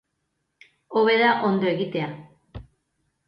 Hobe 1.01 1.17
da 1.19 1.27
ondo 1.49 1.69
egitea. 1.73 2.09